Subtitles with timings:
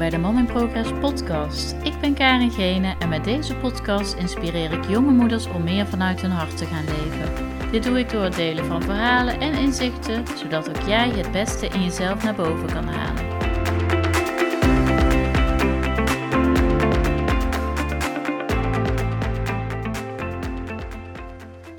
[0.00, 1.72] bij de Mom in Progress podcast.
[1.72, 6.20] Ik ben Karin Gene en met deze podcast inspireer ik jonge moeders om meer vanuit
[6.20, 7.70] hun hart te gaan leven.
[7.70, 11.66] Dit doe ik door het delen van verhalen en inzichten, zodat ook jij het beste
[11.66, 13.38] in jezelf naar boven kan halen.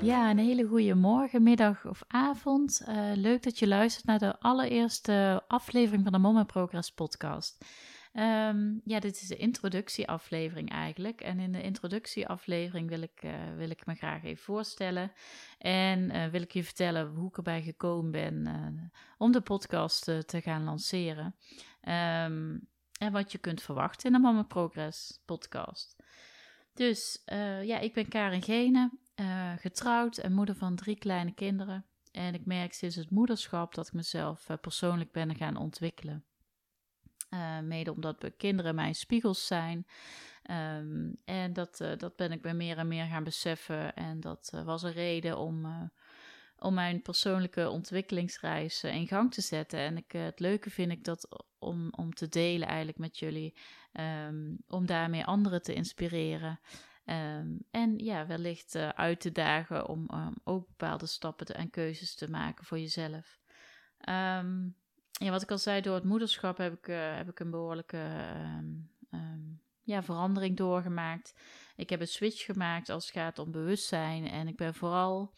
[0.00, 2.82] Ja, een hele goede morgen, middag of avond.
[2.88, 7.64] Uh, leuk dat je luistert naar de allereerste aflevering van de Mom Progress podcast.
[8.14, 11.20] Um, ja, dit is de introductieaflevering eigenlijk.
[11.20, 15.12] En in de introductieaflevering wil ik, uh, wil ik me graag even voorstellen.
[15.58, 20.40] En uh, wil ik je vertellen hoe ik erbij gekomen ben om de podcast te
[20.42, 21.34] gaan lanceren.
[21.80, 25.96] Um, en wat je kunt verwachten in de Mama Progress podcast.
[26.74, 27.22] Dus
[27.62, 28.90] ja, ik ben Karin Gene.
[29.58, 31.86] Getrouwd en moeder van drie kleine kinderen.
[32.10, 36.24] En ik merk sinds het moederschap dat ik mezelf persoonlijk ben gaan ontwikkelen.
[37.34, 39.86] Uh, mede omdat kinderen mijn spiegels zijn.
[40.50, 43.94] Um, en dat, dat ben ik bij meer en meer gaan beseffen.
[43.94, 45.90] En dat was een reden om,
[46.58, 49.78] om mijn persoonlijke ontwikkelingsreis in gang te zetten.
[49.78, 53.54] En ik, het leuke vind ik dat om, om te delen eigenlijk met jullie.
[53.92, 56.60] Um, om daarmee anderen te inspireren.
[57.04, 60.08] Um, en ja, wellicht uit te dagen om
[60.44, 63.38] ook bepaalde stappen te, en keuzes te maken voor jezelf.
[64.08, 64.76] Um,
[65.20, 67.98] ja, wat ik al zei, door het moederschap heb ik, uh, heb ik een behoorlijke
[69.84, 71.34] ja, verandering doorgemaakt.
[71.76, 74.28] Ik heb een switch gemaakt als het gaat om bewustzijn.
[74.28, 75.34] En ik ben vooral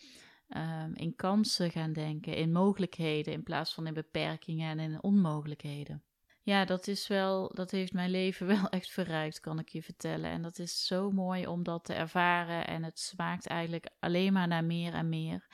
[0.95, 6.03] in kansen gaan denken, in mogelijkheden in plaats van in beperkingen en in onmogelijkheden.
[6.45, 10.31] Ja, dat is wel, dat heeft mijn leven wel echt verrijkt, kan ik je vertellen.
[10.31, 12.67] En dat is zo mooi om dat te ervaren.
[12.67, 15.47] En het smaakt eigenlijk alleen maar naar meer en meer.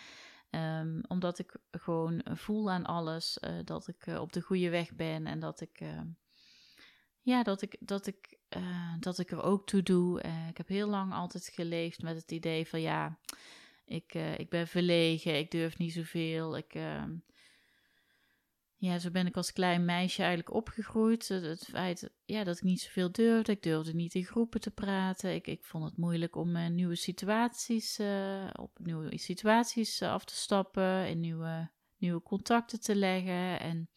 [0.51, 4.95] Um, omdat ik gewoon voel aan alles uh, dat ik uh, op de goede weg
[4.95, 6.01] ben en dat ik, uh,
[7.21, 8.39] ja, dat ik, dat ik,
[9.01, 10.21] dat ik er ook toe doe.
[10.49, 13.19] ik heb heel lang altijd geleefd met het idee van ja,
[13.85, 16.57] ik, ik ben verlegen, ik durf niet zoveel.
[16.57, 17.17] Ik, ehm,
[18.81, 21.29] ja, zo ben ik als klein meisje eigenlijk opgegroeid.
[21.29, 23.53] Het feit ja, dat ik niet zoveel durfde.
[23.53, 25.35] Ik durfde niet in groepen te praten.
[25.35, 30.25] Ik, ik vond het moeilijk om uh, nieuwe situaties, uh, op nieuwe situaties uh, af
[30.25, 31.09] te stappen.
[31.09, 33.61] In nieuwe, nieuwe contacten te leggen.
[33.61, 33.89] En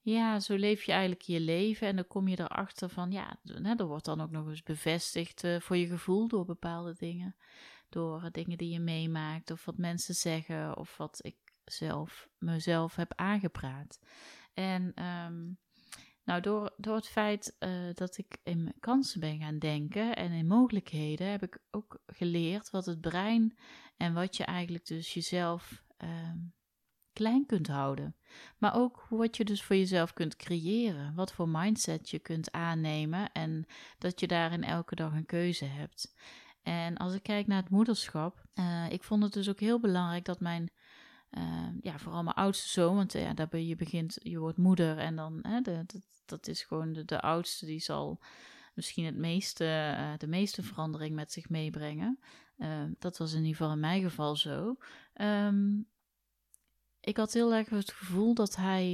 [0.00, 1.86] ja, zo leef je eigenlijk je leven.
[1.86, 3.40] En dan kom je erachter van, ja,
[3.76, 7.36] er wordt dan ook nog eens bevestigd voor je gevoel door bepaalde dingen.
[7.88, 11.36] Door dingen die je meemaakt, of wat mensen zeggen, of wat ik
[11.70, 14.00] zelf, mezelf heb aangepraat.
[14.54, 15.58] En um,
[16.24, 20.46] nou, door, door het feit uh, dat ik in kansen ben gaan denken en in
[20.46, 23.58] mogelijkheden, heb ik ook geleerd wat het brein
[23.96, 26.54] en wat je eigenlijk dus jezelf um,
[27.12, 28.16] klein kunt houden.
[28.58, 31.14] Maar ook wat je dus voor jezelf kunt creëren.
[31.14, 33.66] Wat voor mindset je kunt aannemen en
[33.98, 36.14] dat je daarin elke dag een keuze hebt.
[36.62, 40.24] En als ik kijk naar het moederschap, uh, ik vond het dus ook heel belangrijk
[40.24, 40.70] dat mijn
[41.38, 44.98] uh, ja, vooral mijn oudste zoon, want ja, daar ben je begint, je wordt moeder
[44.98, 45.84] en dan, hè, de,
[46.24, 48.20] dat, is gewoon de, de oudste, die zal
[48.74, 52.18] misschien het meeste, uh, de meeste verandering met zich meebrengen.
[52.58, 54.76] Uh, dat was in ieder geval in mijn geval zo.
[55.14, 55.86] Um,
[57.00, 58.90] ik had heel erg het gevoel dat hij,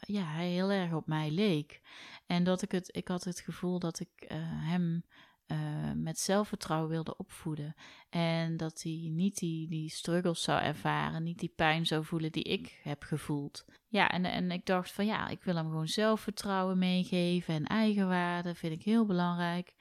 [0.00, 1.80] ja, hij heel erg op mij leek.
[2.26, 5.04] En dat ik het, ik had het gevoel dat ik hem
[5.46, 7.74] uh, met zelfvertrouwen wilde opvoeden.
[8.08, 12.42] En dat hij niet die, die struggles zou ervaren, niet die pijn zou voelen die
[12.42, 13.64] ik heb gevoeld.
[13.88, 18.54] Ja, en, en ik dacht van ja, ik wil hem gewoon zelfvertrouwen meegeven en eigenwaarde,
[18.54, 19.74] vind ik heel belangrijk.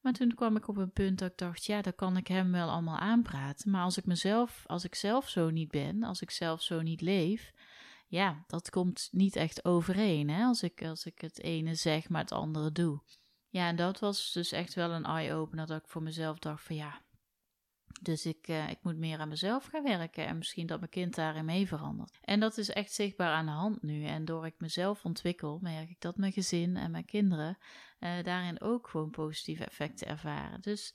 [0.00, 2.52] Maar toen kwam ik op een punt dat ik dacht, ja, dat kan ik hem
[2.52, 3.70] wel allemaal aanpraten.
[3.70, 7.00] Maar als ik mezelf, als ik zelf zo niet ben, als ik zelf zo niet
[7.00, 7.52] leef,
[8.06, 10.30] ja, dat komt niet echt overeen.
[10.30, 10.44] Hè?
[10.44, 13.00] Als, ik, als ik het ene zeg, maar het andere doe.
[13.56, 16.76] Ja, en dat was dus echt wel een eye-opener dat ik voor mezelf dacht van
[16.76, 17.02] ja,
[18.00, 21.14] dus ik, uh, ik moet meer aan mezelf gaan werken en misschien dat mijn kind
[21.14, 22.18] daarin mee verandert.
[22.20, 24.04] En dat is echt zichtbaar aan de hand nu.
[24.04, 27.58] En door ik mezelf ontwikkel, merk ik dat mijn gezin en mijn kinderen
[28.00, 30.60] uh, daarin ook gewoon positieve effecten ervaren.
[30.60, 30.94] Dus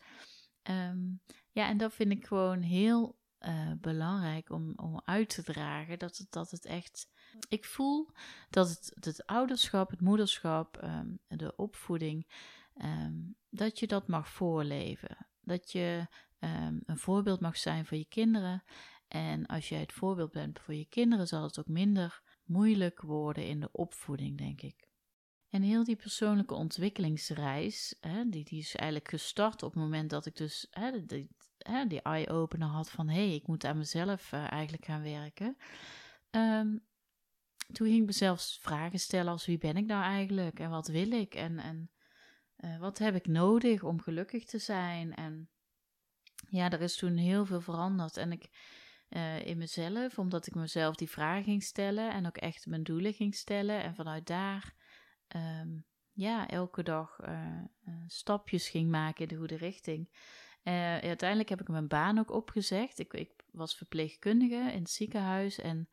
[0.69, 1.21] um,
[1.51, 6.00] ja, en dat vind ik gewoon heel uh, belangrijk om, om uit te dragen.
[6.00, 7.09] Dat het, dat het echt.
[7.50, 8.10] Ik voel
[8.50, 12.28] dat het, het ouderschap, het moederschap, um, de opvoeding,
[12.83, 15.28] um, dat je dat mag voorleven.
[15.42, 16.07] Dat je
[16.39, 18.63] um, een voorbeeld mag zijn voor je kinderen.
[19.07, 23.48] En als jij het voorbeeld bent voor je kinderen, zal het ook minder moeilijk worden
[23.48, 24.89] in de opvoeding, denk ik.
[25.50, 30.25] En heel die persoonlijke ontwikkelingsreis, hè, die, die is eigenlijk gestart op het moment dat
[30.25, 31.30] ik dus hè, die,
[31.88, 35.57] die eye-opener had van hé, hey, ik moet aan mezelf uh, eigenlijk gaan werken.
[37.71, 41.12] Toen ging ik mezelf vragen stellen als wie ben ik nou eigenlijk en wat wil
[41.12, 41.91] ik en, en
[42.57, 45.15] uh, wat heb ik nodig om gelukkig te zijn.
[45.15, 45.50] En
[46.50, 48.50] ja, er is toen heel veel veranderd en ik
[49.09, 53.13] uh, in mezelf, omdat ik mezelf die vraag ging stellen en ook echt mijn doelen
[53.13, 54.74] ging stellen en vanuit daar
[55.35, 57.63] um, ja, elke dag uh,
[58.07, 60.09] stapjes ging maken in de goede richting.
[60.63, 63.00] uiteindelijk heb ik mijn baan ook opgezegd.
[63.00, 65.89] Ik, ik was verpleegkundige in het ziekenhuis en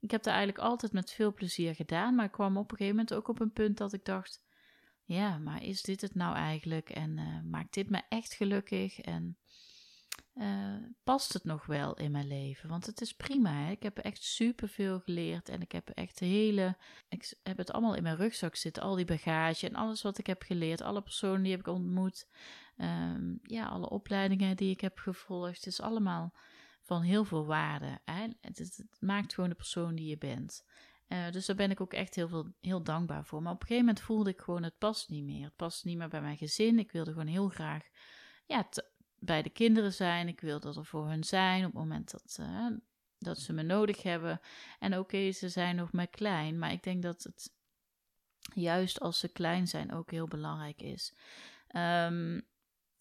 [0.00, 2.96] ik heb dat eigenlijk altijd met veel plezier gedaan, maar ik kwam op een gegeven
[2.96, 4.42] moment ook op een punt dat ik dacht:
[5.04, 6.90] ja, maar is dit het nou eigenlijk?
[6.90, 9.00] En uh, maakt dit me echt gelukkig?
[9.00, 9.38] En
[10.34, 12.68] uh, past het nog wel in mijn leven?
[12.68, 13.52] Want het is prima.
[13.52, 13.70] Hè?
[13.70, 16.76] Ik heb echt superveel geleerd en ik heb echt hele.
[17.08, 20.26] Ik heb het allemaal in mijn rugzak zitten, al die bagage en alles wat ik
[20.26, 22.28] heb geleerd, alle personen die heb ik ontmoet,
[22.76, 25.56] um, ja, alle opleidingen die ik heb gevolgd.
[25.56, 26.32] Het is allemaal
[26.88, 28.00] van heel veel waarde.
[28.04, 28.26] Hè?
[28.40, 30.64] Het, het, maakt gewoon de persoon die je bent.
[31.08, 33.42] Uh, dus daar ben ik ook echt heel, veel, heel dankbaar voor.
[33.42, 35.44] Maar op een gegeven moment voelde ik gewoon, het past niet meer.
[35.44, 36.78] Het past niet meer bij mijn gezin.
[36.78, 37.82] Ik wilde gewoon heel graag
[38.46, 38.68] ja,
[39.18, 40.28] bij de kinderen zijn.
[40.28, 42.70] Ik wilde er voor hun zijn op het moment dat, uh,
[43.18, 44.40] dat ze me nodig hebben.
[44.78, 46.58] En oké, ze zijn nog maar klein.
[46.58, 47.54] Maar ik denk dat het
[48.54, 51.14] juist als ze klein zijn ook heel belangrijk is.
[51.76, 52.46] Um,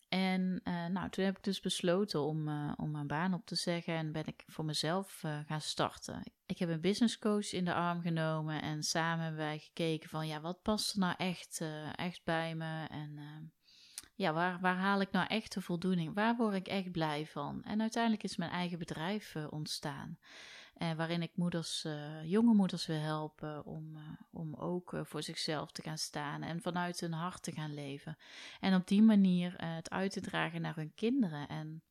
[0.10, 3.56] en uh, nou, toen heb ik dus besloten om, uh, om mijn baan op te
[3.56, 6.24] zeggen en ben ik voor mezelf uh, gaan starten.
[6.46, 10.28] Ik heb een business coach in de arm genomen en samen hebben wij gekeken van
[10.28, 11.62] ja, wat past er nou echt,
[11.96, 13.20] echt bij me en
[14.16, 16.14] ja, waar, waar haal ik nou echt de voldoening?
[16.14, 17.64] Waar word ik echt blij van?
[17.64, 20.18] En uiteindelijk is mijn eigen bedrijf ontstaan.
[20.82, 24.02] Uh, waarin ik moeders, uh, jonge moeders wil helpen om, uh,
[24.32, 28.18] om ook voor zichzelf te gaan staan en vanuit hun hart te gaan leven.
[28.60, 31.82] En op die manier het uit te dragen naar hun kinderen en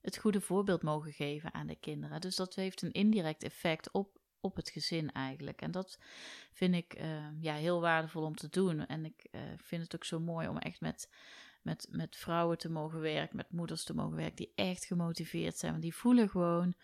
[0.00, 2.20] het goede voorbeeld mogen geven aan de kinderen.
[2.20, 5.60] Dus dat heeft een indirect effect op, op het gezin eigenlijk.
[5.60, 5.98] En dat
[6.52, 7.00] vind ik
[7.40, 8.86] ja, heel waardevol om te doen.
[8.86, 11.08] En ik vind het ook zo mooi om echt met
[11.64, 15.70] met, met vrouwen te mogen werken, met moeders te mogen werken die echt gemotiveerd zijn.
[15.70, 16.74] Want die voelen gewoon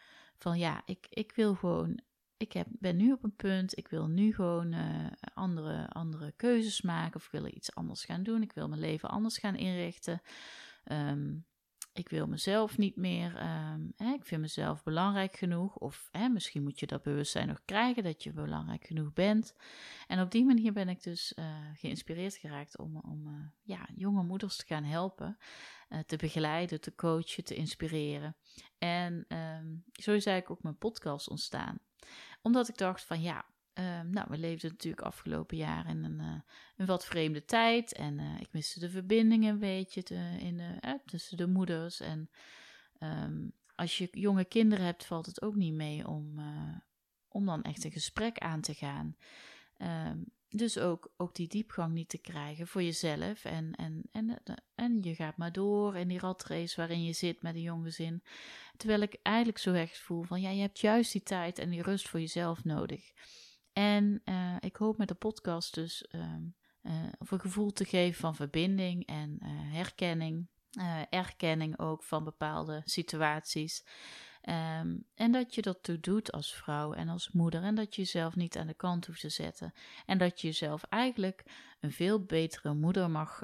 [0.41, 2.01] van ja, ik, ik wil gewoon,
[2.37, 6.83] ik heb, ben nu op een punt, ik wil nu gewoon uh, andere, andere keuzes
[6.83, 8.43] maken of ik wil iets anders gaan doen.
[8.43, 10.23] Ik wil mijn leven anders gaan inrichten.
[10.85, 11.47] Um,
[12.00, 13.43] ik wil mezelf niet meer,
[13.73, 15.76] um, hè, ik vind mezelf belangrijk genoeg.
[15.76, 19.55] Of hè, misschien moet je dat bewustzijn nog krijgen dat je belangrijk genoeg bent.
[20.06, 21.44] En op die manier ben ik dus uh,
[21.75, 25.37] geïnspireerd geraakt om, om uh, ja, jonge moeders te gaan helpen,
[25.88, 28.37] uh, te begeleiden, te coachen, te inspireren.
[28.79, 31.79] En um, zo is eigenlijk ook mijn podcast ontstaan.
[32.43, 33.44] Omdat ik dacht van ja,
[33.75, 36.40] uh, nou, we leefden natuurlijk afgelopen jaar in een, uh,
[36.76, 37.93] een wat vreemde tijd.
[37.93, 42.00] En uh, ik miste de verbinding een beetje te, in de, tussen de moeders.
[42.00, 42.31] En
[42.99, 46.40] um, als je jonge kinderen hebt, valt het ook niet mee om,
[47.28, 49.17] om dan echt een gesprek aan te gaan.
[49.78, 53.44] Um, dus ook, ook die diepgang niet te krijgen voor jezelf.
[53.44, 54.43] En, en, en,
[54.75, 58.22] en je gaat maar door in die ratrace waarin je zit met een jong gezin.
[58.76, 61.82] Terwijl ik eigenlijk zo echt voel van ja, je hebt juist die tijd en die
[61.82, 63.12] rust voor jezelf nodig.
[63.81, 66.21] En uh, ik hoop met de podcast dus uh,
[66.82, 70.49] uh, een gevoel te geven van verbinding en eh, herkenning.
[71.11, 73.85] erkenning ook van bepaalde situaties.
[74.49, 77.63] Um, en dat je dat toe doet als vrouw en als moeder.
[77.63, 79.72] En dat je jezelf niet aan de kant hoeft te zetten.
[80.06, 81.44] En dat je jezelf eigenlijk
[81.81, 83.43] een veel betere moeder mag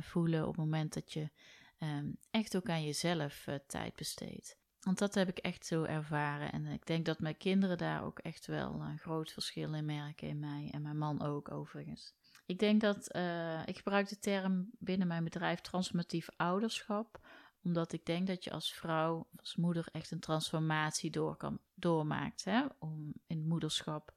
[0.00, 1.30] voelen op het moment dat je
[1.78, 4.59] um, echt ook aan jezelf tijd besteedt.
[4.80, 6.52] Want dat heb ik echt zo ervaren.
[6.52, 10.28] En ik denk dat mijn kinderen daar ook echt wel een groot verschil in merken
[10.28, 10.68] in mij.
[10.72, 12.14] En mijn man ook overigens.
[12.46, 17.20] Ik denk dat uh, ik gebruik de term binnen mijn bedrijf transformatief ouderschap.
[17.62, 22.44] Omdat ik denk dat je als vrouw, als moeder echt een transformatie door kan, doormaakt
[22.44, 24.14] hè, om, in moederschap.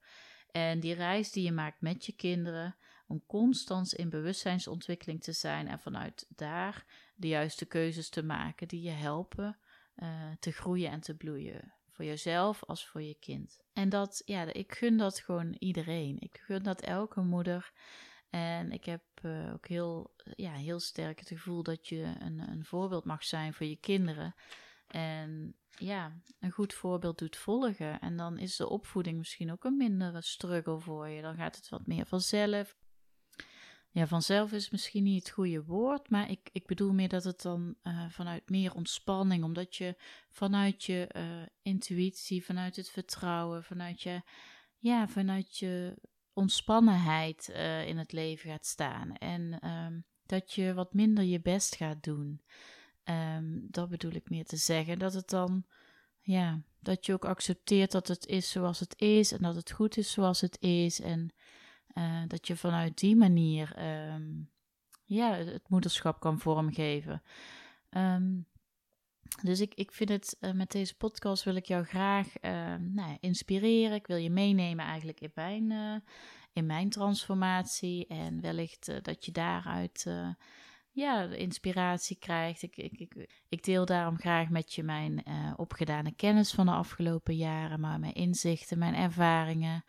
[0.51, 2.75] En die reis die je maakt met je kinderen,
[3.07, 8.81] om constant in bewustzijnsontwikkeling te zijn en vanuit daar de juiste keuzes te maken die
[8.81, 9.57] je helpen
[9.95, 11.73] uh, te groeien en te bloeien.
[11.89, 13.61] Voor jezelf als voor je kind.
[13.73, 16.19] En dat, ja, ik gun dat gewoon iedereen.
[16.19, 17.71] Ik gun dat elke moeder.
[18.29, 22.65] En ik heb uh, ook heel, ja, heel sterk het gevoel dat je een, een
[22.65, 24.35] voorbeeld mag zijn voor je kinderen.
[24.87, 27.99] En ja, een goed voorbeeld doet volgen.
[27.99, 31.21] En dan is de opvoeding misschien ook een mindere struggle voor je.
[31.21, 32.75] Dan gaat het wat meer vanzelf
[33.93, 37.41] ja, vanzelf is misschien niet het goede woord, maar ik, ik bedoel meer dat het
[37.41, 39.95] dan uh, vanuit meer ontspanning, omdat je
[40.29, 41.23] vanuit je uh,
[41.61, 44.21] intuïtie, vanuit het vertrouwen, vanuit je,
[44.77, 45.95] ja, vanuit je
[46.33, 49.15] ontspannenheid uh, in het leven gaat staan.
[49.15, 52.41] En um, dat je wat minder je best gaat doen.
[53.03, 54.99] Um, dat bedoel ik meer te zeggen.
[54.99, 55.65] Dat het dan
[56.21, 59.97] ja, dat je ook accepteert dat het is zoals het is en dat het goed
[59.97, 61.01] is zoals het is.
[61.01, 61.33] En
[61.93, 63.75] uh, dat je vanuit die manier
[64.13, 64.49] um,
[65.05, 67.21] ja, het moederschap kan vormgeven.
[67.89, 68.47] Um,
[69.41, 73.17] dus ik, ik vind het uh, met deze podcast wil ik jou graag uh, nou,
[73.19, 73.95] inspireren.
[73.95, 75.95] Ik wil je meenemen eigenlijk in mijn, uh,
[76.53, 78.07] in mijn transformatie.
[78.07, 80.07] En wellicht dat je daaruit
[80.91, 82.61] ja, inspiratie krijgt.
[82.61, 85.23] Ik, ik, ik, ik, deel daarom graag met je mijn
[85.55, 89.83] opgedane kennis van de afgelopen jaren, maar mijn inzichten, mijn ervaringen.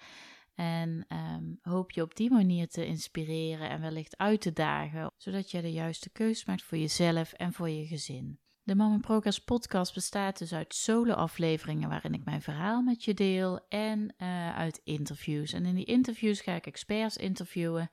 [0.55, 5.51] En um, hoop je op die manier te inspireren en wellicht uit te dagen, zodat
[5.51, 8.39] je de juiste keus maakt voor jezelf en voor je gezin.
[8.67, 13.67] De Mom Progress podcast bestaat dus uit solo-afleveringen waarin ik mijn verhaal met je deel
[13.69, 15.53] en uh, uit interviews.
[15.53, 17.91] En in die interviews ga ik experts interviewen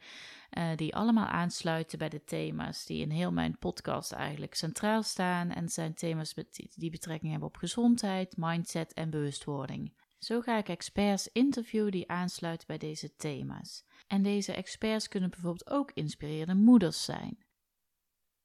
[0.58, 5.50] uh, die allemaal aansluiten bij de thema's die in heel mijn podcast eigenlijk centraal staan.
[5.50, 6.34] En zijn thema's
[6.76, 9.94] die betrekking hebben op gezondheid, mindset en bewustwording.
[10.24, 13.84] Zo ga ik experts interviewen die aansluiten bij deze thema's.
[14.08, 17.46] En deze experts kunnen bijvoorbeeld ook inspirerende moeders zijn.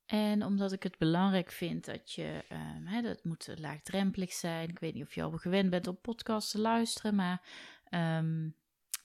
[0.07, 4.69] En omdat ik het belangrijk vind dat je, um, dat moet laagdrempelig zijn.
[4.69, 7.43] Ik weet niet of je al gewend bent om podcasts te luisteren, maar
[7.91, 8.57] um,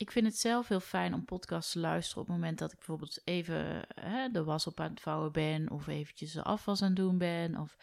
[0.02, 2.78] ik vind het zelf heel fijn om podcasts te luisteren op het moment dat ik
[2.78, 6.88] bijvoorbeeld even hè, de was op aan het vouwen ben of eventjes de afwas aan
[6.88, 7.58] het doen ben.
[7.58, 7.78] Of,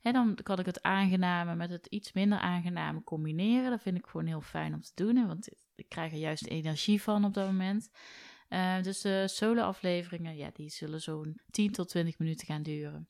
[0.00, 3.70] hè, dan kan ik het aangename met het iets minder aangename combineren.
[3.70, 7.02] Dat vind ik gewoon heel fijn om te doen, want ik krijg er juist energie
[7.02, 7.90] van op dat moment.
[8.48, 13.08] Uh, dus de solo-afleveringen, ja, die zullen zo'n 10 tot 20 minuten gaan duren.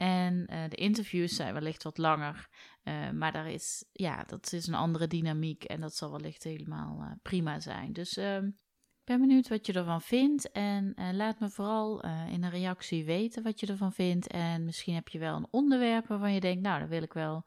[0.00, 2.48] En uh, de interviews zijn wellicht wat langer.
[2.84, 5.64] Uh, maar daar is, ja, dat is een andere dynamiek.
[5.64, 7.92] En dat zal wellicht helemaal prima zijn.
[7.92, 10.50] Dus ehm, ik ben benieuwd wat je ervan vindt.
[10.50, 14.26] En laat me vooral in een reactie weten wat je ervan vindt.
[14.26, 17.44] En misschien heb je wel een onderwerp waarvan je denkt, nou, daar wil ik wel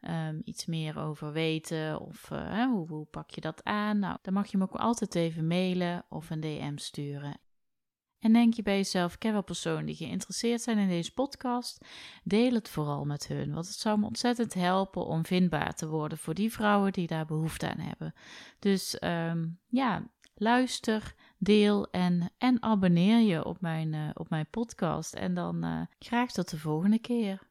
[0.00, 3.98] um, iets meer over weten of hoe, hoe, pak je dat aan?
[3.98, 7.40] Nou, dan mag je me ook altijd even mailen of een DM sturen.
[8.22, 11.84] En denk je bij jezelf, ik heb wel personen die geïnteresseerd zijn in deze podcast,
[12.24, 16.18] deel het vooral met hun, want het zou me ontzettend helpen om vindbaar te worden
[16.18, 18.14] voor die vrouwen die daar behoefte aan hebben.
[18.58, 20.02] Dus um, ja,
[20.34, 25.14] luister, deel en, en abonneer je op mijn, uh, op mijn podcast.
[25.14, 27.50] En dan uh, graag tot de volgende keer.